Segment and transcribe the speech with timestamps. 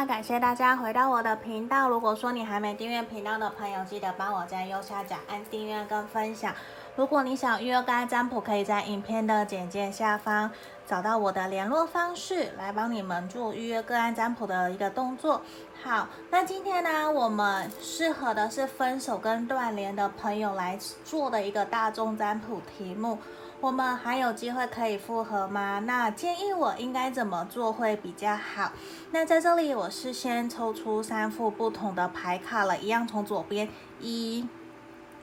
[0.00, 1.86] 那感谢大家回到我的频道。
[1.86, 6.54] 如果说你还没订阅频道的朋友，记得帮我在右下角按订阅跟分享。
[6.96, 10.50] 如果你想预约个案占卜，可以在影片的简介下方
[10.86, 15.42] 找到我的联络方式，来帮你们做预约个案占卜的一个动作。
[15.82, 23.18] 好，那今天呢，我们适合的是分手跟断联的朋友来做的一个大众占卜题目。
[23.60, 25.80] 我们还有机会可以复合吗？
[25.80, 28.72] 那建议我应该怎么做会比较好？
[29.10, 33.68] 那在这里，我是先抽出三副不同的牌卡了，一样从左边
[34.00, 34.48] 一，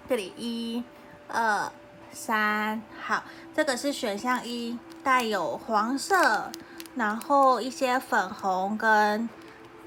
[0.07, 0.83] 这里一、
[1.27, 1.71] 二、
[2.11, 2.79] 三。
[3.01, 3.23] 好，
[3.55, 6.51] 这个是选项一，带有黄色，
[6.93, 9.27] 然后一些粉红跟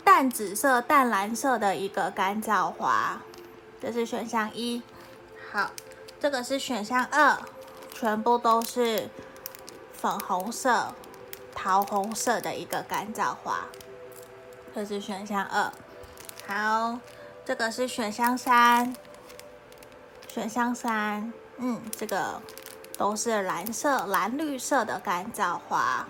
[0.03, 3.21] 淡紫色、淡蓝色的一个干燥花，
[3.81, 4.83] 这是选项一。
[5.53, 5.71] 好，
[6.19, 7.39] 这个是选项二。
[8.01, 9.11] 全部都是
[9.93, 10.95] 粉红色、
[11.55, 13.67] 桃红色的一个干燥花，
[14.75, 15.71] 这是选项二。
[16.47, 16.99] 好，
[17.45, 18.97] 这个是选项三。
[20.29, 22.41] 选项三，嗯，这个
[22.97, 26.09] 都是蓝色、蓝绿色的干燥花。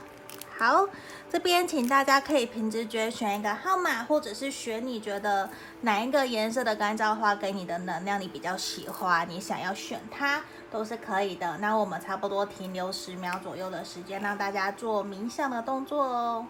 [0.57, 0.87] 好，
[1.33, 5.49] 这边请大家可以凭直觉选一个号码，或者是选你觉得
[5.83, 11.57] 哪一个颜色的干燥花给你的能量你比较喜欢，你想要选它都是可以的。
[11.59, 16.45] 那我们差不多停留十秒左右的时间，让大家做冥想的动作哦。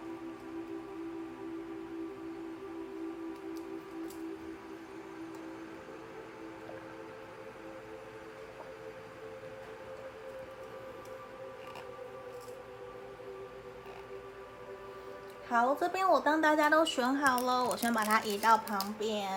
[15.50, 19.28] 好，这边我当大家都选好了，我先把它移到旁边。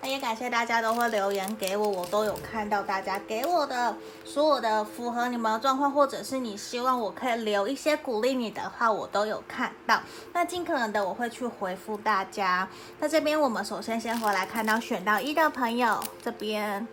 [0.00, 3.94] 那也感谢大家都会留言给我，我都有看到大家给我的
[4.24, 10.00] 所有的符合你们的状况，或者是你希望我可以留一些鼓励你的话，我都有看到。
[10.32, 12.66] 那尽可能的我会去回复大家。
[12.98, 16.88] 那这边我们首先先回来看到选到一的朋友这边，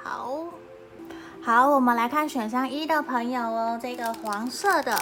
[0.00, 0.44] 好，
[1.42, 4.96] 好，我们来看选项一的朋友哦，这个黄色的。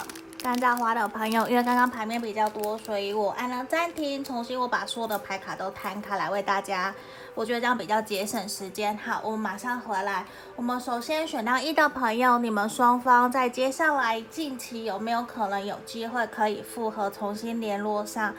[0.45, 6.93] 干燥花的朋友，因为刚刚牌面比较多，所以我按了暂停，重新我把所有的牌卡都摊开来为大家。
[7.35, 8.97] 我觉得这样比较节省时间。
[8.97, 10.25] 好，我们马上回来。
[10.55, 18.33] 我们首先选到一的朋友，你们双方在接下来近期有没有可能有机会可以复合，重新联络上？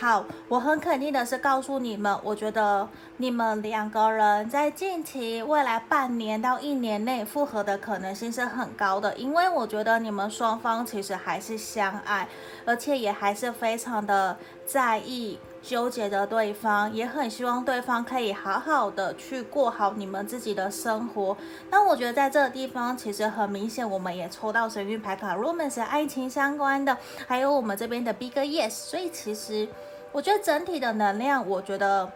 [0.00, 2.88] 好，我很肯定的是告诉你们，我觉得
[3.18, 12.26] 你们两个人在近期未来半年到一年内复合的可能性是很高的，因为我觉得你们双方其实还是相爱，
[12.64, 15.38] 而且也还是非常的在意。
[15.62, 21.36] 纠结的对方也很希望对方可以好好的去过好你们自己的生活。
[21.70, 28.70] 那我觉得在这个地方其实很明显，我们也抽到神諭牌卡，Romance 爱情相关的，还有我们这边的 Big Yes。
[28.70, 29.68] 所以其实
[30.12, 32.10] 我觉得整体的能量，我觉得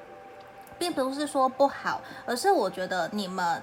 [0.79, 3.63] 并不是说不好，而是我觉得你们。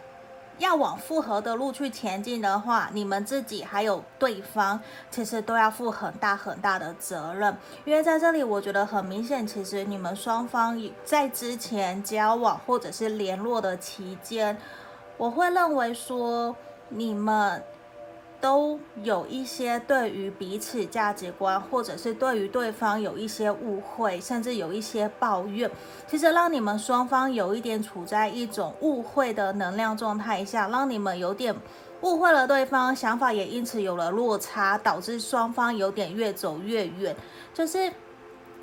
[0.60, 7.58] 要往复合的路去前进的话，你们自己还有对方，其实都要负很大很大的责任。
[7.86, 14.56] 因为在这里，我觉得很明显，其实你们双方在之前交往或者是联络的期间，
[15.18, 16.56] 我会认为说
[16.90, 17.64] 你们。
[18.42, 25.70] 都有一些对于彼此价值观，或者是对于对方有一些误会，甚至有一些抱怨，
[26.08, 31.56] 其实让你们双方有一点处在一种误会的能量状态下，让你们有点
[32.02, 37.16] 误会了对方，想法也因此有了落差，导致双方有点越走越远，
[37.54, 37.92] 就是。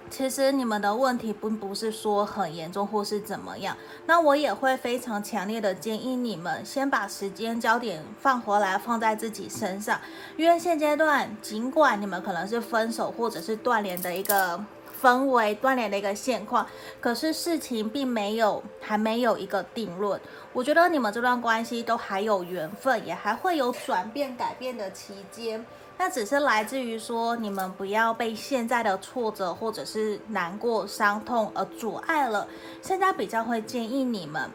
[0.08, 10.00] 其实你们的问题并不是说很严重或是怎么样，那我也会非常强烈的建议你们先把时间焦点放回来，放在自己身上，
[10.36, 14.64] 因为现阶段尽管你们可能是分手或者是断联的一个
[15.02, 16.66] 氛围，断联的一个现况，
[17.00, 20.18] 可是事情并没有还没有一个定论。
[20.52, 25.66] 我觉得你们这段关系都还有缘分，也还会有转变改变的期间。
[25.98, 32.46] 那只是来自于说，你们不要被现在的挫折或者是难过、伤痛而阻碍了。
[32.82, 34.50] 现在比较会建议你们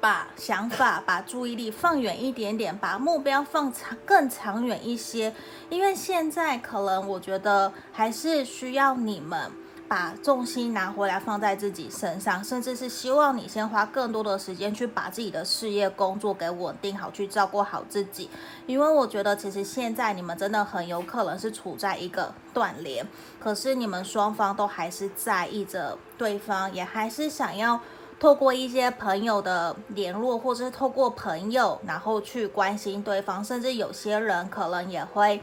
[0.00, 5.34] 把想法、把注意力放远一点点，把目标放长、更长远一些。
[5.68, 9.50] 因为现在可能我觉得还是需要你们。
[9.92, 18.30] 把重心拿回来放在自己身上，甚至是希望你先花更多的时间去把自己的事业、工作给稳定好，去照顾好自己。
[18.66, 23.06] 因为我觉得，其实现在你们真的很有可能是处在一个断联，
[23.38, 27.78] 可是你们双方都还是在意着对方，也还是想要
[28.18, 35.42] 透过一些朋友的联络，或者是透过朋友，然后去关心对方，甚至有些人可能也会。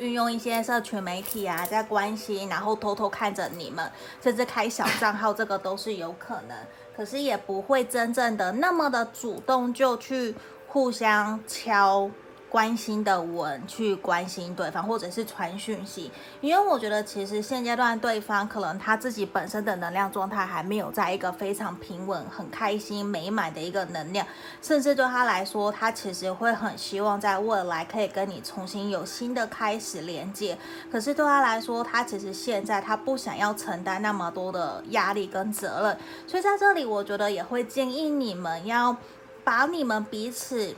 [0.00, 3.92] 运用一些社群媒体啊，在关心，然后偷偷看着你们，
[4.22, 6.56] 甚至开小账号，这个都是有可能。
[6.96, 10.34] 可是也不会真正的那么的主动就去
[10.66, 12.10] 互相敲。
[12.50, 16.10] 关心的文去关心对方，或者是传讯息，
[16.40, 24.26] 因为我觉得其实现阶段对方可能他自己本身的能量状态还没有在一个非常平稳、很开心、美满的一个能量，
[24.60, 30.58] 甚至对他来说，他其实会很希望在未来可以跟你重新有新的开始连接。
[30.90, 38.96] 可是对他来说，他其实现在他不想要承担那么多的压力跟责任，所以在这里我觉得也会建议你们要
[39.44, 40.74] 把你们彼此。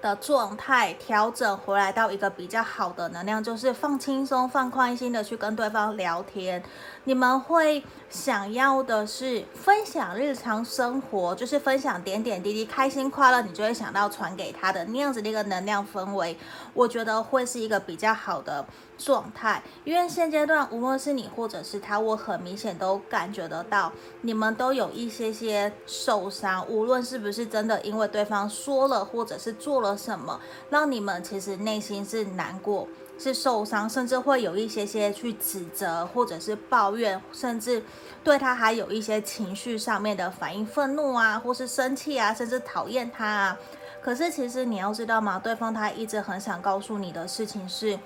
[0.00, 6.62] 的状态调整回来到一个比较好的能量，就是放轻松、放宽心的去跟对方聊天。
[7.04, 16.36] 你们会想要的是分享日常生活，就是分享点点滴滴、开心快乐，你就会想到传给他的那样子的一个能量氛围。
[16.74, 18.62] 我觉得会是一个比较好的
[18.98, 23.90] 状态，因为现阶段无论是你或者是他，我很明显都感觉得到
[24.20, 30.40] 你们都有一些些受伤，无论是不是真的因为对方说了或者是做了什么，
[30.70, 32.88] 让你们其实内心是难过。
[33.20, 37.82] 是受伤，甚至会有一些些去指责，或者是抱怨，甚至
[38.22, 43.58] 对他还有一些情绪上面的反应，愤怒啊，或是生气啊，甚至讨厌他啊。
[44.00, 45.36] 可是其实你要知道吗？
[45.36, 47.98] 对方他一直很想告诉你的事情是，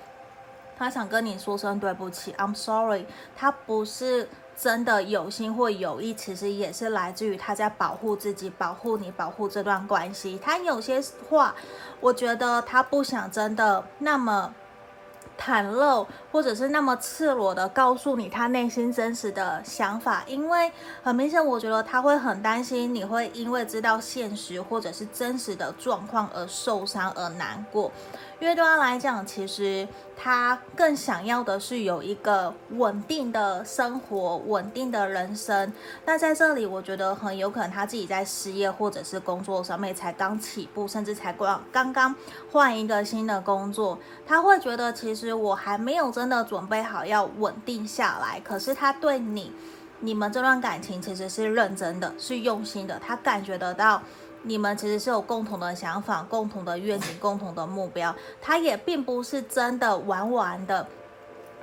[0.75, 3.05] 他想跟你说声对不起，I'm sorry。
[3.35, 4.27] 他不是
[4.57, 10.39] 真的有心或有意，其实也是来自于他在保护自己，保护你，保护这段关系。
[10.43, 11.55] 他有些话，
[11.99, 14.53] 我觉得他不想真的那么。
[15.35, 20.71] 袒露，或者是那么赤裸的告诉你他内心真实的想法，因为
[21.01, 27.91] 很明显，我觉得他会很担心你会因为知道现实或者是真实的状况而受伤而难过。
[28.43, 29.87] 因为对他来讲，其实
[30.17, 35.71] 他更想要的是有一个稳定的生活、稳定的人生。
[36.05, 42.13] 那在这里，我觉得很有可能他自己在事业或者是工作上面才刚起步，甚至才刚刚刚
[42.51, 43.97] 换一个新的工作，
[44.27, 48.41] 他会觉得其实我还没有真的准备好要稳定下来。
[48.41, 49.53] 可是他对你、
[50.01, 54.03] 你们这段感情其实是认真的，是用心的，他感觉得到。
[54.45, 58.13] 你们其实是有共同的想法、共同的愿景、共同的目标。
[58.41, 60.85] 他也并不是真的玩玩的，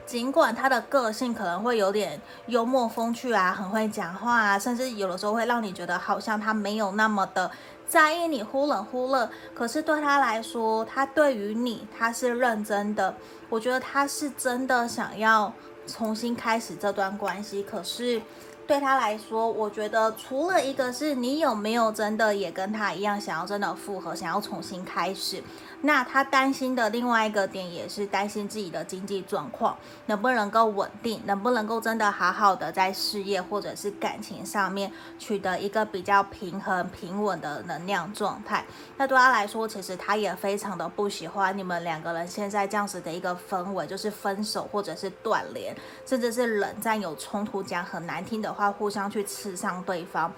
[0.07, 7.51] 尽管他的个性可能会有点幽默风趣啊，很会讲话啊，甚至有的时候会让你觉得好像他没有那么的
[7.87, 9.29] 在意你，忽冷忽热。
[9.55, 13.15] 可是对他来说，他对于你他是认真的。
[13.51, 15.53] 我觉得他是真的想要
[15.87, 17.63] 重新开始这段关系。
[17.63, 18.23] 可是。
[18.71, 25.43] 对他来说，我觉得除了一个是你有没有真的也跟他一样想要真的复合，想要重新开始。
[25.83, 29.75] 那他担心的另外一个点也是担心自己的经济状况
[30.07, 38.63] 能不能够稳定，能不能够真的好好的在事业或者是感情上面取得一个比较平衡平稳的能量状态。
[38.99, 45.75] 那对他来说，其实他也非常的不喜欢你们两个人现在这样子的一个氛围，就是分手或者是断联，
[46.05, 50.31] 甚至是冷战有冲突，讲很难听的话，互相去刺伤对方。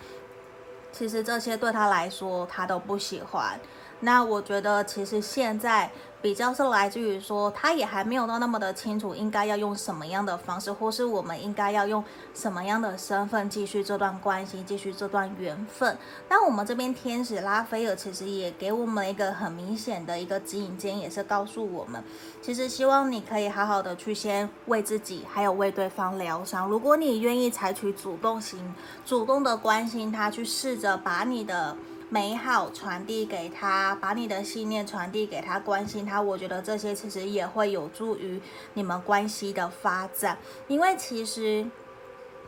[0.92, 3.58] 其实这些对他来说，他都不喜欢。
[4.04, 5.88] 那我觉得，其实现在
[6.20, 12.02] 比较是来自于说，他也还没有到那么的清楚，应该要用什么样的方式，或是我们应该要用
[12.34, 15.96] 什么样的身份继续这段关系，继续这段缘分。
[16.28, 22.02] 那我们这边天使拉斐尔其实也给我们一个很明显的一个指引，间也是告诉我们，
[22.40, 26.68] 其实希望你可以好好的去先为自己，还有为对方疗伤。
[26.68, 28.74] 如果你愿意采取主动型、
[29.06, 31.76] 主动的关心他，去试着把你的。
[32.12, 36.20] 美好传递给他，把你的信念传递给他，关心他。
[36.20, 38.38] 我觉得这些其实也会有助于
[38.74, 40.36] 你们关系的发展，
[40.68, 41.64] 因为其实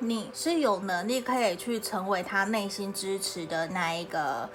[0.00, 4.50] 你是有能力可以去成为他内心支持的那一个，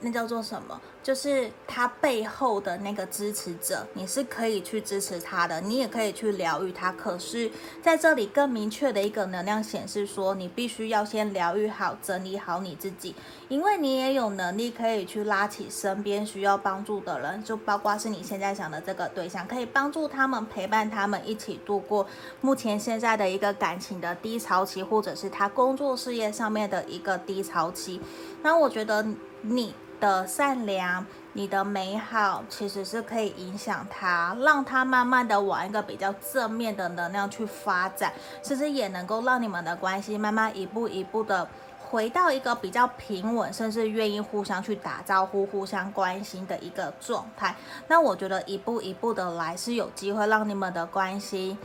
[0.00, 0.80] 那叫做什么？
[1.02, 6.92] 就是他背后的那个支持者，你是可以去支持他的，你也可以去疗愈他。
[6.92, 7.50] 可是
[7.82, 13.14] 在这里更明确的一个能量显示说，你必须要先疗愈好、整理好你自己，
[13.48, 22.06] 因为你也有能力可以去拉起身边需要帮助的人，就包括是你现在想的这个对象，可以帮助他们、陪伴他们一起度过
[22.40, 28.00] 目前现在的一个感情的低潮期，或者是他工作事业上面的一个低潮期。
[28.42, 29.04] 那我觉得
[29.42, 29.74] 你。
[30.00, 38.12] 的善良，你的美好，其实是可以影响他，让他慢慢的往一个比较正面的能量去发展，
[38.42, 47.56] 甚至也能够让你们的关系慢慢一步一步的回到一个比较平稳，甚至愿意互相去打招呼、互相关心的一个状态。
[47.86, 51.56] 那我觉得一步一步的来是有机会让你们的关系。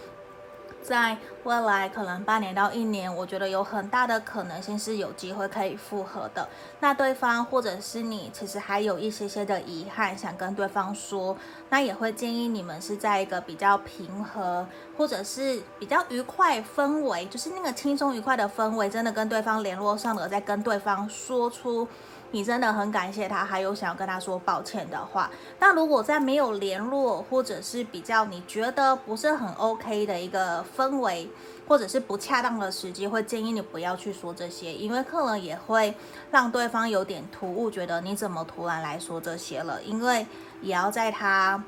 [0.84, 6.48] 在未来可能半年到一年，我觉得有很大的可能性是有机会可以复合的。
[6.82, 11.36] 那对方或者是你，其实还有一些些的遗憾想跟对方说，
[11.70, 21.88] 那也会建议你们是在一个比较平和或者是比较愉快氛围，就是那个轻松愉快的氛围，真的跟对方联络上了，再跟对方说出。
[22.34, 25.30] 你真的很感谢他，还有想要跟他说抱歉的话。
[25.60, 31.30] 那如果在没有联络，或者是比较你觉得不是很 OK 的一个氛围，
[31.68, 35.94] 或者是不恰当的时机，会建议你不要去说这些，因为可能也会
[36.32, 39.80] 让对方有点突兀，觉得你怎么突然来说这些了？
[39.84, 40.26] 因为
[40.60, 41.64] 也要在他。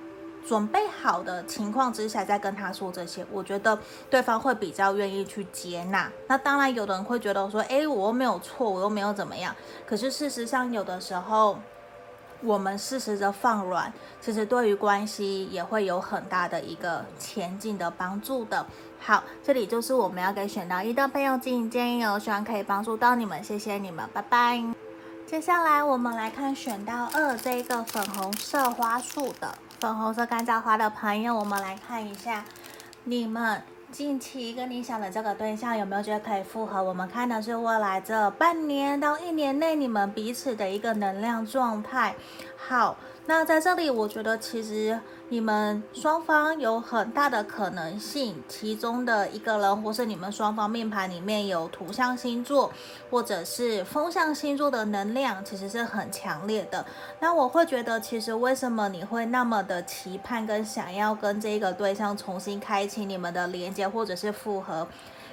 [0.47, 3.77] 准备好的情况之下再跟他说这些，我觉得
[4.09, 6.11] 对方会比较愿意去接纳。
[6.27, 9.55] 那当然，有的人会觉得说，诶，我又没有错，我又没有怎么样。
[9.87, 11.57] 可是事实上，有的时候
[12.41, 18.65] 我们适时的放软，其实对于关系也会有很大的一个前进的帮助的。
[18.99, 24.63] 好，这里就是我们要给选到一的朋友进行建议哦，希望可以帮助到你们，谢谢你们，拜拜。
[25.25, 29.57] 接下来我们来看选到二这个粉红色花束的。
[29.86, 32.44] 粉红色干燥花的朋友，我们来看一下，
[33.04, 33.62] 你们
[33.92, 36.82] 近期跟你想的这个对象有没有觉得可以复合？
[36.82, 42.15] 我们看的是未来这半年到一年内你们彼此的一个能量状态。
[42.58, 42.98] 好。
[43.27, 52.72] 那在这里，我觉得其实你们双方有很大的可能性，其中的一个人，或是你们双方命盘里面有土象星座，
[53.10, 56.86] 或者是风象星座的能量，其实是很强烈的。
[57.20, 64.88] 那我会觉得，其实为什么你会那么的期盼跟想要跟这个对象重新开启你们的连接，或者是复合，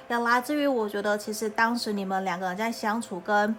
[0.07, 3.55] 要来自于我觉得，其实当时你们两个人在相处跟。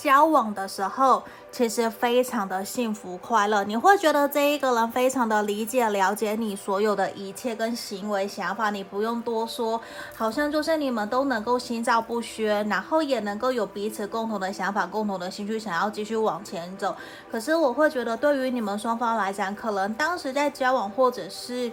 [0.00, 3.64] 交往的时候，其实非常的幸福快乐。
[3.64, 9.80] 你会觉得这一个人非常的理解、了解你所有的一切跟行为想法，你不用多说，
[10.14, 16.94] 好像就是你们都能够心照不宣，然后也能够有彼此共同的想法、共同的兴趣，想要继续往前走。
[17.28, 21.72] 可是我会觉得，对于你们双方来讲，可能当时在交往或者是。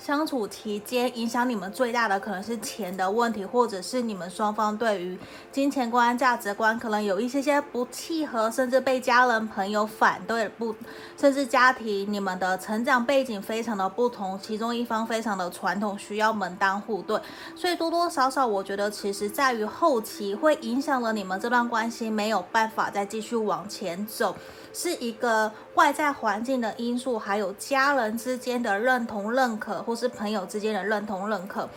[0.00, 5.18] 相处期间，影响你们最大的可能是钱的问题，或者是你们双方对于
[5.52, 10.74] 金钱观、价值观可能有一些些不契合，甚至被家人朋友反对不，
[11.18, 17.20] 甚至家庭你们的成长背景非常的不同，其中一方非常的传统，需要门当户对，
[17.54, 24.34] 所以多多少少我觉得其实在于后期会影响了你们这段关系没有办法再继续往前走。
[24.72, 31.68] 是一个外在环境的因素，还有家人之间的认同、认可，或是朋友之间的认同、认可，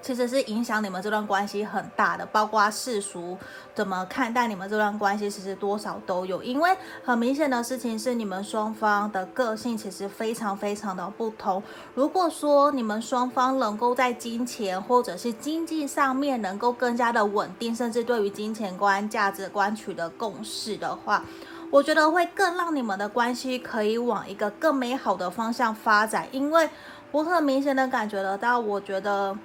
[0.00, 2.24] 其实是影响你们这段关系很大的。
[2.26, 3.36] 包括世俗
[3.74, 6.42] 怎么看待你们这段关系，其实多少都有。
[6.42, 6.74] 因为
[7.04, 11.62] 很明显的事情是，你们双方的个性其实非常非常的不同。
[11.94, 21.22] 如果说你们双方能够在金钱或者是经济上面能够更加的稳定，甚至对于金钱观、价值观取得共识的话。
[21.70, 26.68] 我觉得会更让你们的关系可以往一个更美好的方向发展，因为
[27.10, 29.36] 我很明显的感觉得到，我觉得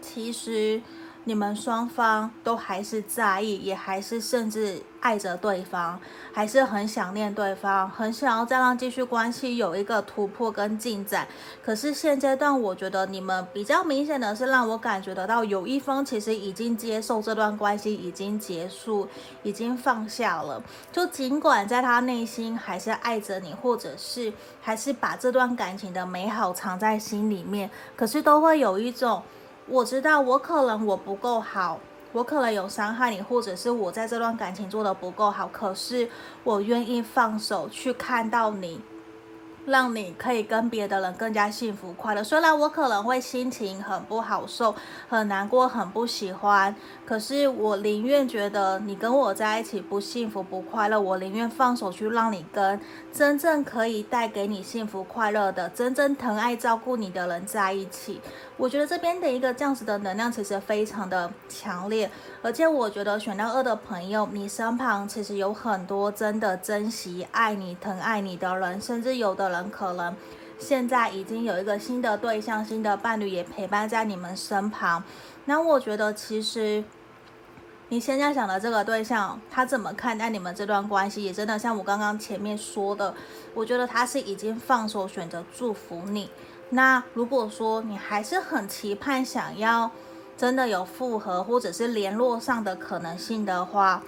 [0.00, 0.80] 其实。
[1.26, 5.98] 你们双方都还是在意，也还是甚至爱着对方，
[6.34, 11.26] 还是很想念对方，很想要再让继续关系有一个突破跟进展。
[11.64, 19.08] 可是现阶段，我觉得你们比较明显的是让我感觉得到，有一方其实已经接受这段关系已经结束，
[19.42, 20.62] 已经放下了。
[20.92, 29.22] 就尽管在他内心还是爱着你，或者是还是把这段感情的美好藏在心里面，可是都会有一种。
[29.66, 31.80] 我知道我可能我不够好，
[32.12, 36.08] 我可能有伤害你，或者是我在这段感情做的不够好，可是
[36.42, 38.80] 我愿意放手去看到你。
[39.66, 42.22] 让你可以跟别的人更加幸福快乐。
[42.22, 44.74] 虽然我可能会心情很不好受、
[45.08, 46.74] 很难过、很不喜欢，
[47.06, 52.80] 可是我宁愿觉得你跟我在一起不幸福、不快乐，我宁愿放手去让你跟
[53.12, 58.20] 真正可以带给你幸福快乐的、真正疼爱照顾你的人在一起。
[58.56, 62.08] 我觉得这边的一个这样子的能量其实非常的强烈，
[62.40, 70.14] 而且我觉得选到二的朋友，你身旁其实有很多真的珍惜、爱你、疼爱你的人，甚至有的人可能
[70.58, 75.02] 现在已经有一个新的对象、新的伴侣也陪伴在你们身旁。
[75.46, 76.82] 那我觉得其实
[77.88, 83.14] 你现在想的这个对象，他怎么看待你们这段关系，也真的像我刚刚前面说的，
[83.54, 86.30] 我觉得他是已经放手选择祝福你。
[86.70, 89.90] 那如果说你还是很期盼想要
[90.36, 94.02] 真的有复合或者是联络上的可能性的话，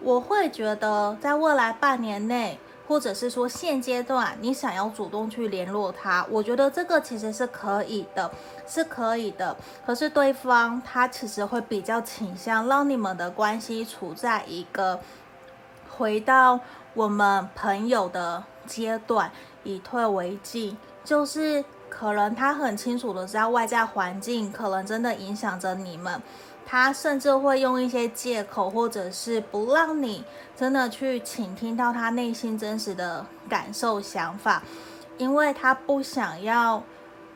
[0.00, 8.30] 我会觉得在未来半年内，或者是说现阶段你想要主动去联络他，我觉得这个其实是可以的，
[8.66, 9.56] 是可以的。
[9.86, 15.00] 可是对方他其实会比较倾向让你们的关系处在一个
[15.90, 16.60] 回到
[16.94, 19.30] 我们朋友的阶段，
[19.62, 21.64] 以退为进，就是。
[21.90, 26.20] 可能他很清楚的知道外在环境可能真的影响着你们，
[26.74, 30.24] 他甚至会用一些借口，或者是不让你
[30.56, 34.60] 真的去倾听到他内心真实的感受、想法，
[35.16, 36.82] 因为他不想要，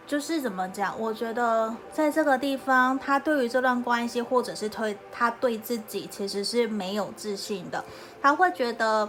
[0.09, 0.93] 就是怎么讲？
[1.01, 7.85] 我觉得在这个地方，他对于这段关系，或者是推他对自己，其实是没有自信的，
[8.21, 9.09] 他会觉得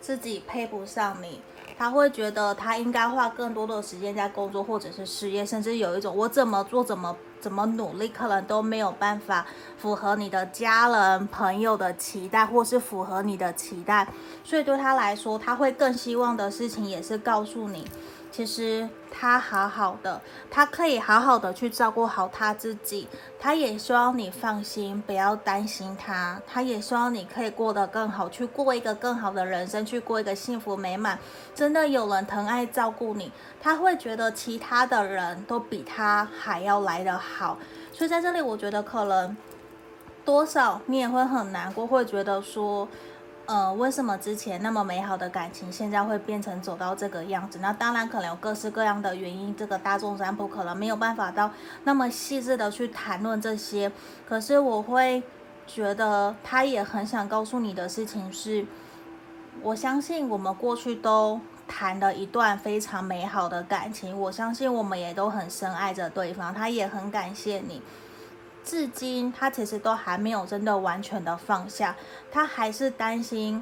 [0.00, 1.42] 自己配不上你。
[1.76, 9.46] 他会觉得他应该花更多的时间在工作或者是事业，甚至有一种我怎么做怎么怎么努力，可能都没有办法
[9.78, 14.06] 符合你的家人朋友的期待，或是符合你的期待。
[14.44, 17.84] 所以对他来说，他会更希望的事情也是告诉你。
[18.30, 20.20] 其实他好好的，
[20.50, 23.08] 他可以好好的去照顾好他自己。
[23.40, 26.40] 他也希望你放心，不要担心他。
[26.46, 31.18] 他也希望你可以过得更好，去过一个更好的人生，去过一个幸福美满。
[31.54, 37.58] 真的有人疼爱照顾你，他会觉得其他的人都比他还要来得好。
[37.92, 39.36] 所以在这里，我觉得可能
[40.24, 42.86] 多少你也会很难过，会觉得说。
[43.50, 47.58] 呃，为什么之前那么美好的感情，现在会变成走到这个样子？
[47.60, 49.52] 那当然可能有各式各样的原因。
[49.56, 51.50] 这个大众占卜可能没有办法到
[51.82, 53.90] 那么细致的去谈论这些。
[54.24, 55.20] 可是我会
[55.66, 58.64] 觉得，他也很想告诉你的事情是，
[59.62, 67.82] 我相信我们过去都谈了一段非常美好的感情，我相信我们也都很深爱着对方，他也很感谢你。
[68.70, 71.96] 至今，他其实都还没有真的完全的放下，
[72.30, 73.60] 他还是担心，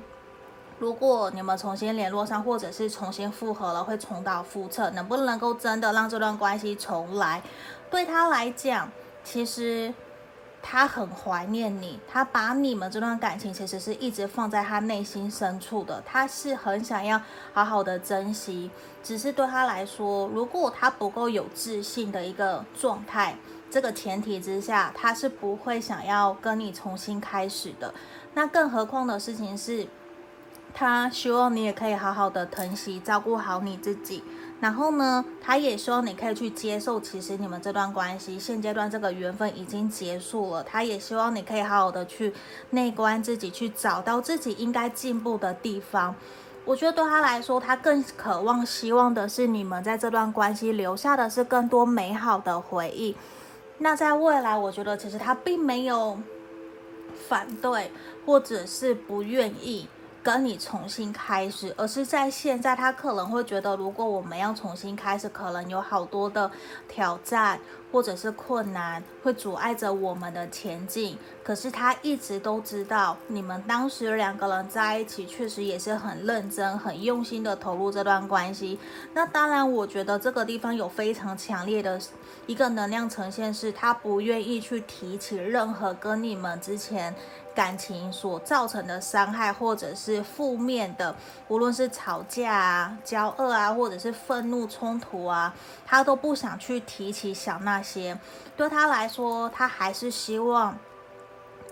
[0.78, 7.42] 如果你们重新联络上，或者是重新复合了，会重蹈覆辙，能不能够真的让这段关系重来？
[7.90, 8.92] 对他来讲，
[9.24, 9.94] 其实
[10.62, 17.18] 他很怀念你，他把你们这段感情其实是一直放在他内心深处的，他是很想要
[17.54, 18.70] 好好的珍惜，
[19.02, 23.34] 只是对他来说，如果他不够有自信的一个状态。
[23.70, 27.92] 这个前提之下，他是不会想要跟你重新开始的。
[28.34, 29.86] 那更何况的事情是，
[30.72, 34.22] 他希望你也可以好好的疼惜、照顾好你自己。
[34.60, 40.64] 然后呢，他也希望你可以去接受，其实你们这段关系现阶段这个缘分已经结束了。
[40.64, 42.32] 他也希望你可以好好的去
[42.70, 46.14] 内观自己，去找到自己应该进步的地方。
[46.64, 53.16] 我觉得对他来说，他更渴望、希望的是你们在这段关系留下的是更多美好的回忆。
[53.78, 56.18] 那在未来，我觉得其实他并没有
[57.28, 57.90] 反对，
[58.26, 59.88] 或者是不愿意。
[60.28, 66.50] 跟你重新开始，而是在现在，他可能会觉得，如果我们要重新开始，可能有好多的
[66.86, 67.58] 挑战
[67.90, 71.16] 或者是困难会阻碍着我们的前进。
[71.42, 78.78] 可是他一直都知道，你们当时两个人在一起，确实也是很认真、很用心的投入这段关系。
[79.14, 81.98] 那当然，我觉得这个地方有非常强烈的
[82.44, 87.14] 一个能量呈现，是他不愿意去提起任何跟你们之前。
[87.58, 91.12] 感情所造成的伤害，或者是负面的，
[91.48, 95.52] 无论是吵架啊、交恶啊，或者是愤怒冲突啊，
[95.84, 98.16] 他都不想去提起想那些。
[98.56, 100.78] 对他来说，他还是希望。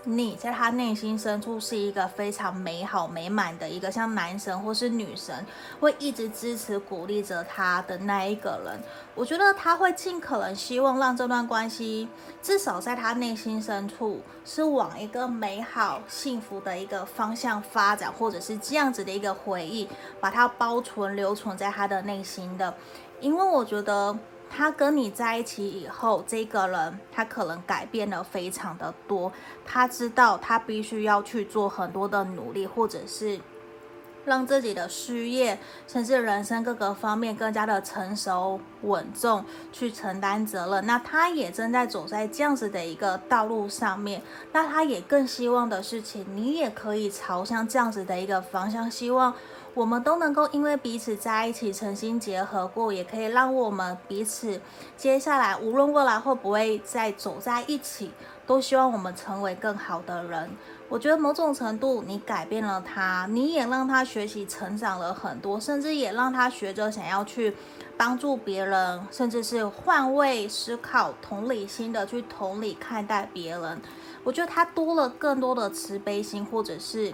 [0.09, 5.45] 你在他内心深处是一个非常美好美满的一个像男神或是女神，
[5.81, 8.79] 会一直支持鼓励着他的那一个人。
[9.15, 12.07] 我觉得他会尽可能希望让这段关系
[12.41, 19.89] 至少在他内心深处是往一个美好幸福的一个方向发展，或者是这样子的一个回忆，
[20.21, 22.73] 把它保存留存在他的内心的。
[23.19, 24.17] 因为我觉得。
[24.49, 29.31] 他跟你在一起以后，这个人他可能改变了非常的多。
[29.65, 33.39] 他知道他必须要去做很多的努力，或者是
[34.25, 40.85] 让自己的事业，甚至人生各个方面更加的成熟稳重，去承担责任。
[40.85, 44.21] 那他也正在走在这样子的一个道路上面。
[44.51, 49.33] 那他也更希望的事情，你也可以朝向这样子的一个方向，希望。
[49.77, 54.59] 我们都能够因为彼此在一起，诚心结合过，也可以让我们彼此
[54.97, 58.09] 接下来无论未来会不会再走在一起，
[58.47, 60.49] 都希望我们成为更好的人。
[60.89, 67.55] 我觉得某种程度，你改变了他，你也让他学习成长了很多，甚至也让他学着想要去
[67.95, 73.79] 帮助别人，甚至是换位思考、同理心的去同理看待别人。
[74.23, 77.13] 我觉得他多了更多的慈悲心，或者是。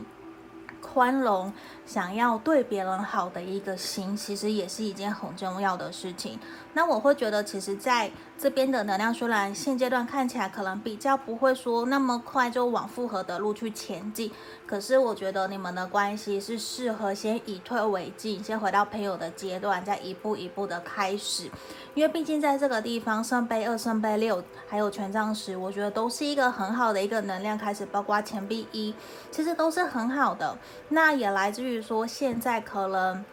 [0.84, 1.52] 宽容，
[1.86, 6.38] 想要对别人好的一个心，其实也是一件很重要的事情。
[6.74, 14.32] 那我会觉得，其实在这边的能量，虽然现阶段看起来可能比较不会说那么快就往复合的路去前进，
[14.66, 21.50] 可是我觉得你们的关系是适合先以退为进，先回到朋友的阶段，再一步一步的开始。
[21.94, 28.96] 因为毕竟在这个地方，圣杯二、圣杯六，还有权杖十，我觉得都是一个很好的一个能量开始，包括钱币一，
[29.30, 30.58] 其实都是很好的。
[30.90, 33.24] 那也来自于说，现在可能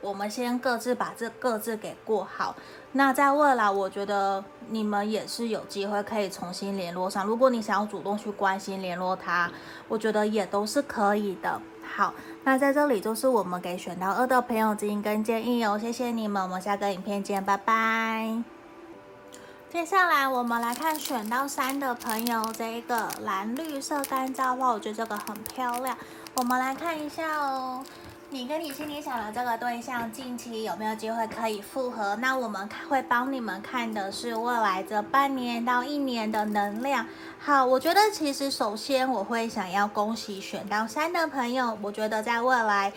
[0.00, 2.54] 我们先各自把这各自给过好。
[2.92, 7.24] 那在未来，我觉得你们也是有机会可以重新联络上。
[7.24, 9.50] 如果你想要主动去关心联络他，
[9.88, 11.60] 我觉得也都是可以的。
[11.82, 18.42] 好，那在这里就是我们给选到二的朋友指引跟建议哦，谢谢你们，我们下个影片见，拜拜。
[19.72, 25.96] 接下来我们来看选到三的朋友，这一个蓝绿色干燥花，我觉得这个很漂亮。
[26.34, 27.84] 我们来看一下哦，
[28.32, 32.14] 你跟你心里想的这个对象近期有没有机会可以复合？
[32.14, 37.04] 那我们会帮你们看的是未来这半年到一年的能量。
[37.40, 42.92] 好，我觉得其实首先我会想要恭喜选到三的朋友，我觉得在未来。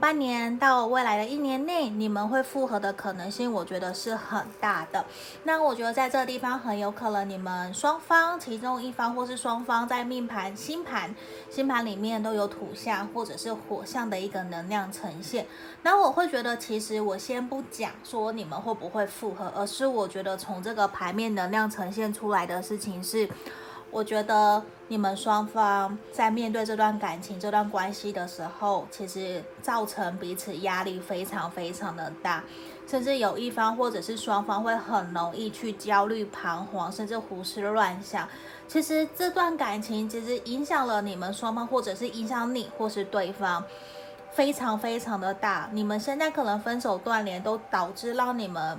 [0.00, 5.04] 半年到未来的一年内，你们会复合的可能性，我觉得是很大的。
[5.42, 11.12] 那我觉得在这个地方很有可能你们双方其中一方或是双方在命盘、星盘、
[11.50, 15.46] 星盘里面都有土象或者是火象的一个能量呈现。
[15.82, 23.28] 那我会觉得，其实我先不讲说你们会不会复合，而是我觉得从这个牌面能量呈现出来的事情是。
[23.90, 32.44] 我觉得你们双方在面对这段感情、这段关系的时候，其实造成彼此压力非常非常的大，
[32.86, 38.28] 甚至有一方或者是双方会很容易去焦虑、彷徨，甚至胡思乱想。
[38.66, 43.64] 其实这段感情其实影响了你们双方，或者是影响你或是对方，
[44.32, 45.68] 非常非常的大。
[45.72, 48.78] 你们现在可能分手断联，都导致让你们。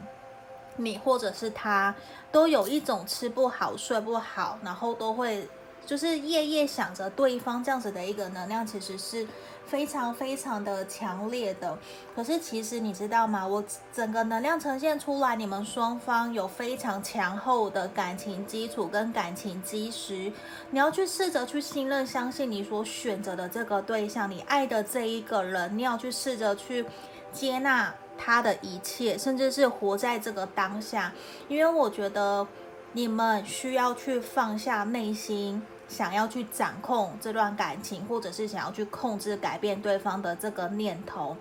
[0.79, 1.93] 你或者是他
[2.31, 5.47] 都有一种吃不好、睡不好，然后都会
[5.85, 9.27] 就是夜夜想着对方这样子的一个能量，其实是
[9.65, 11.77] 非常非常的强烈的。
[12.15, 13.47] 可是其实你知道吗？
[13.47, 13.63] 我
[13.93, 20.31] 整个能量呈现出来，你们双方有非常强厚的感情基础跟感情基石。
[20.69, 26.85] 你要去试着去信任、相信你所选择的这个对象，你爱的这一个人，你要去试着去
[27.31, 27.93] 接纳。
[28.21, 31.13] 他的一切，甚至是活在这个当下，
[31.47, 32.45] 因为我觉得
[32.91, 41.37] 你们需要去放下内心想要去掌控这段感情，或者是想要去控制、改变对方的这个念头，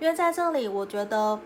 [0.00, 1.38] 因为在这里，我觉得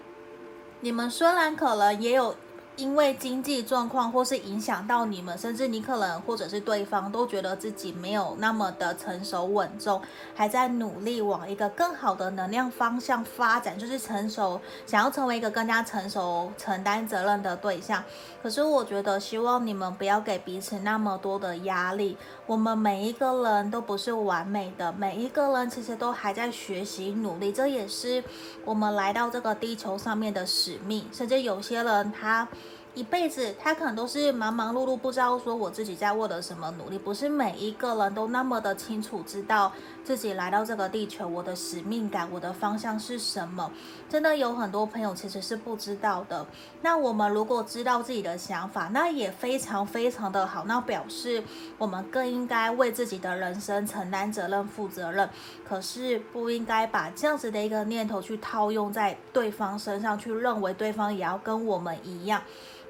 [0.80, 2.36] 你们虽然可能也有。
[2.78, 10.00] 因为经济状况，或是影响到你们，甚至你可能或者是对方都觉得自己没有那么的成熟稳重，
[10.32, 18.02] 还在努力往一个更好的能量方向发展，就是成熟，想要成为一个更加成熟、承担责任的对象。
[18.40, 22.16] 可是我觉得，希望你们不要给彼此那么多的压力。
[22.46, 28.22] 我们每一个人都不是完美的，每一个人其实都还在学习努力，这也是
[28.64, 31.04] 我们来到这个地球上面的使命。
[31.12, 32.46] 甚至有些人他。
[32.94, 36.98] 一辈子，他可能都是忙忙碌碌，不知道说我自己在为了什么努力。
[36.98, 39.72] 不是每一个人都那么的清楚知道
[40.02, 43.70] 自己来到这个地球，我的使命感，我的方向是什么。
[44.08, 46.44] 真的有很多朋友其实是不知道的。
[46.82, 50.64] 那我们如果知道自己的想法，那也非常非常的好。
[50.66, 51.42] 那表示
[51.76, 55.28] 我们更应该为自己的人生承担责任、负责任。
[55.68, 62.42] 可是不应该把这样子的一个念头去套用在对方身上，去认为对方也要跟我们一样。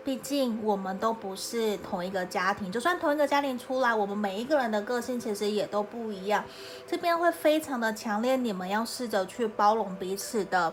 [0.09, 6.43] 毕竟我们都不是同一个家庭，就算同一个家庭出来，我们每一个人的个性其实也都不一样。
[6.87, 10.73] 这边会非常的强烈，你们要试着去包容彼此的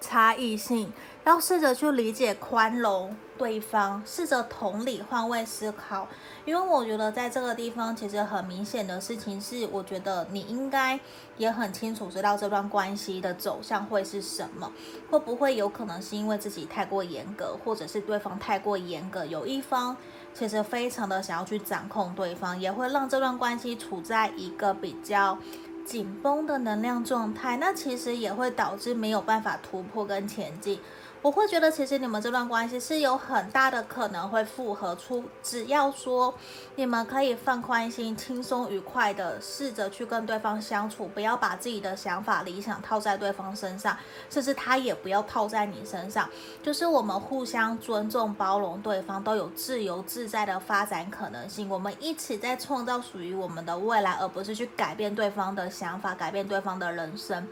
[0.00, 0.92] 差异性，
[1.24, 6.06] 要试着去理解、宽容对方，试着同理、换位思考。
[6.44, 11.00] 因为我觉得在这个地方，其实很明显的事情是，我觉得你应该
[11.38, 14.70] 也很清楚知道这段关系的走向会是什么，
[15.10, 19.96] 会不会有可能是因为自己太过严格，或者是对方太过严格，有一方
[20.34, 25.38] 其实非常的想要去掌控对方，也会让这段关系处在一个比较
[25.84, 30.80] 紧绷的能量状态，那其实也会导致没有办法突破跟前进。
[31.22, 36.34] 我会觉得，其实你们这段关系是有很大的可能会复合出，只要说
[36.76, 43.96] 你们可以放宽心、轻松愉快的试着去跟对方相处，不要把自己的想法、理想套在对方身上，
[44.28, 46.28] 甚至他也不要套在你身上，
[46.62, 51.70] 就是我们互相尊重、包容对方，都有自由自在的发展可能性。
[51.70, 57.46] 我们一起在创造属于我们的未来，而不是去改变对方的想法、改变对方的人生。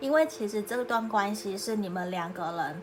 [0.00, 2.82] 因为其实这段关系是你们两个人。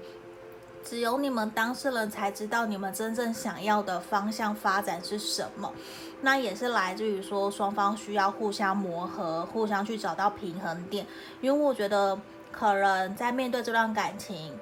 [0.88, 5.74] 只有你们当事人才知道你们真正想要的方向发展是什么，
[6.22, 11.08] 那也是来自于说双方需要互相磨合，互相去找到平衡点。
[11.42, 12.16] 因为我觉得
[12.52, 14.54] 可能在面对这段感情，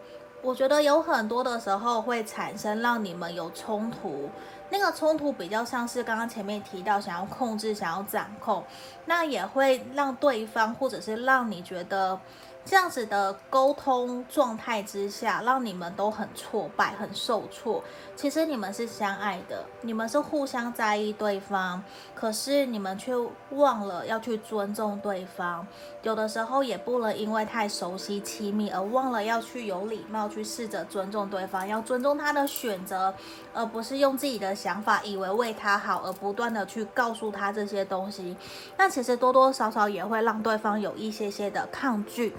[0.41, 4.29] 我觉得有很多的时候会产生让你们有冲突，
[4.69, 8.63] 那个冲突比较像是刚刚前面提到想要控制、想要掌控，
[9.05, 12.19] 那也会让对方或者是让你觉得。
[12.65, 17.83] 这样子的沟通状态之下，让你们都很挫败、很受挫。
[18.15, 21.83] 其实你们是相爱的，你们是互相在意对方，
[22.15, 23.13] 可是你们却
[23.49, 25.67] 忘了要去尊重对方。
[26.03, 33.13] 有的时候也不能因为太熟悉、亲密而忘了要去有礼貌，去试着尊重对方，要尊重他的选择，
[33.53, 38.37] 而不是用自己的想法以为为他好而不断的去告诉他这些东西。
[38.77, 42.31] 那其实多多少少也会让对方有一些些的抗拒。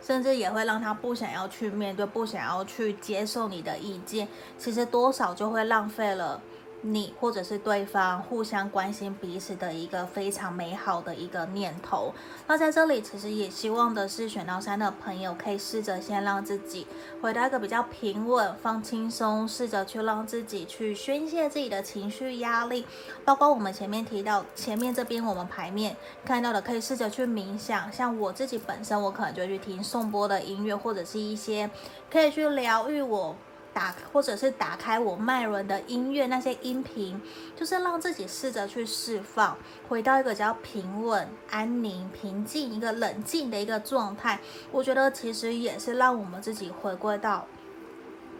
[0.00, 6.40] 甚至也会让他不想要去面对，不想要去接受你的意见，其实多少就会浪费了。
[6.86, 12.12] 你或者是对方互相关心彼此的一个非常美好的一个念头。
[12.46, 16.86] 那在这里，其实也希望的是选到三的朋友可以试着先让自己
[17.20, 22.86] 回到一个比较平稳、放轻松，试着去让自己去宣泄自己的情绪压力。
[23.24, 27.92] 包括我们前面提到前面这边我们牌面看到的，可以试着去冥想。
[27.92, 31.68] 像我自己本身，我可能就去听颂钵的音乐，或者是一些
[32.10, 33.34] 可以去疗愈我。
[33.76, 37.20] 打或者是打开我脉轮的音乐，那些音频，
[37.54, 39.54] 就是让自己试着去释放，
[39.86, 44.40] 回到一个比较平稳、安宁、平静、一个冷静的一个状态。
[44.72, 47.44] 我觉得其实也是让我们自己回归到，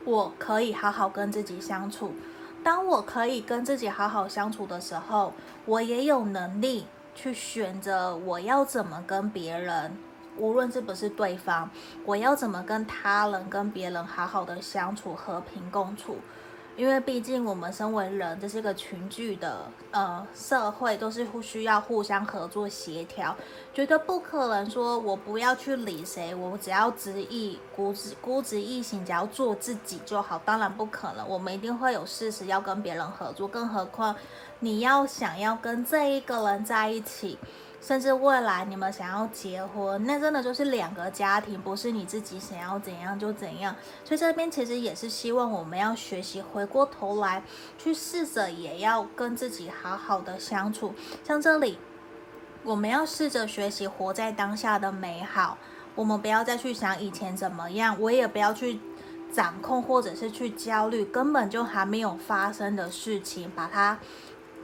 [0.07, 2.15] 我可以好好跟自己相处。
[2.65, 5.35] 当我可以跟自己好好相处的时候，
[5.67, 9.99] 我也有能力去选择我要怎么跟别人。
[10.37, 11.71] 无论是不是对方，
[12.05, 16.17] 我要怎么跟他人、跟别人好好的相处、和平共处？
[16.77, 23.35] 因为毕竟我们身为人，这是一个群聚的呃社会，都是互需要互相合作协调，
[23.73, 30.39] 觉得不可能说我不要去理谁，我只要执意孤执孤执一心，只要做自己就好。
[30.45, 34.15] 当然不可能，我们一定会有事实要跟别人合作，更何况
[34.61, 37.39] 你要想要跟这一个人在一起。
[37.81, 43.77] 甚至未来你们想要结婚，那真的就是两个家庭，不是你自己想要怎样就怎样。
[44.05, 47.43] 所以这边其实也是希望我们要学习回过头来，
[47.79, 50.95] 去试着也要跟自己好好的相处。
[51.23, 51.79] 像这里，
[52.65, 55.57] 我们要试着学习活在当下的美好，
[55.95, 58.81] 我们不要再去想以前怎么样，我也不要去
[59.33, 63.99] 掌控或者是去焦虑根本就还没有发生的事情，把它。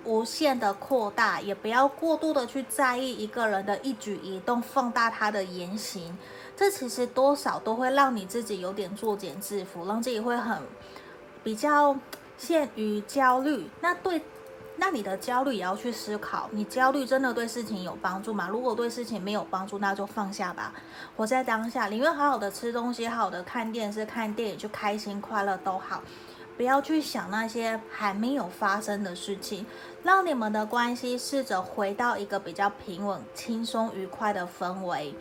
[0.04, 6.16] 无限的扩大，也不要过度的去在意一个人的一举一动，放大他的言行，
[6.56, 10.58] 这其实多少都会让你自己有点作茧自缚，让自己会很
[11.42, 11.96] 比较
[12.36, 13.68] 陷于焦虑。
[13.80, 14.20] 那对，
[14.76, 18.48] 那你的焦虑也要去思考，你焦虑真的对事情有帮助吗？
[18.48, 20.72] 如果对事情没有帮助，那就放下吧，
[21.16, 26.02] 活在当下，宁愿好好的吃东西，好好的看电视、看电影，就开心快乐都好。
[26.56, 29.66] 不要去想那些还没有发生的事情，
[30.02, 35.14] 让你们的关系试着回到一个比较平稳、轻松、愉快的氛围。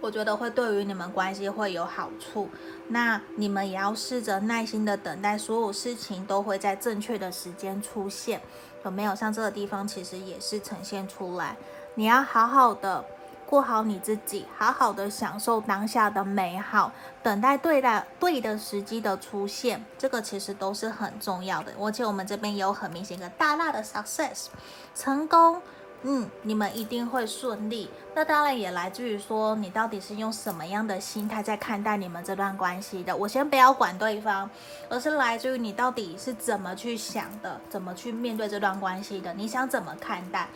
[0.00, 2.48] 我觉得会对于你们关系会有好处。
[2.88, 8.40] 那你们也要试着耐心的等待，所有事情都会在正确的时间出现。
[8.84, 9.14] 有没有？
[9.14, 11.56] 像这个地方其实也是呈现出来，
[11.94, 13.04] 你要好好的。
[13.46, 21.72] 过好你自己，好好的享受当下的美好，等待对的对的时机的出现，这个其实都是很重要的。
[21.80, 24.46] 而且我们这边有很明显一个大大的 success
[24.94, 25.62] 成功。
[26.02, 27.90] 嗯，你们一定会顺利。
[28.14, 33.16] 那当然也来自于说，你到底是用什么样的心态在看待你们这段关系的。
[33.16, 34.48] 我先不要管对方，
[34.88, 39.32] 而是来自于你到底是怎么去想的，怎么去面对这段关系的。
[39.34, 40.46] 你想怎么看待？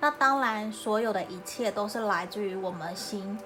[0.00, 3.38] 那当然，所有的一切都是来自于我们心。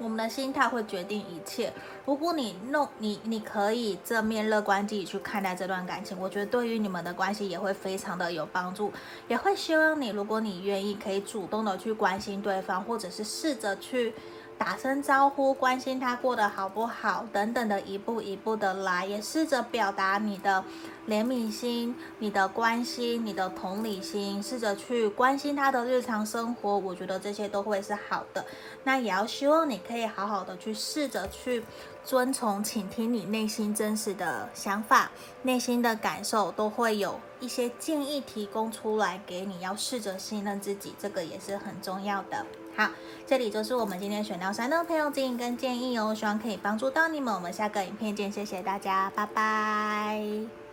[0.00, 1.72] 我们的心态会决定一切。
[2.04, 8.92] 如果你弄你，你可以正面乐观自己去看待这段感情，我觉得对于你们的关系也会非常的有帮助，
[9.26, 14.14] 也会希望你，如果你愿意，可以主动的去关心对方，或者是试着去。
[14.58, 20.62] 打声招呼，关心他过得好不好，等等的，一步一步的来，也试着表达你的
[21.08, 26.76] 怜悯心、你的关心、你的同理心，试着去关心他的日常生活。
[26.76, 28.44] 我觉得这些都会是好的。
[28.82, 31.64] 那也要希望你可以好好的去试着去
[32.04, 35.10] 遵从、倾听你内心真实的想法、
[35.42, 39.60] 内心的感受，都会有一些建议提供出来给你。
[39.60, 42.44] 要试着信任自己，这个也是很重要的。
[42.78, 42.88] 好，
[43.26, 47.34] 这里就是我们今天选料三的朋友建议跟建议哦，希望可以帮助到你们。
[47.34, 50.67] 我们下个影片见，谢谢大家，拜拜。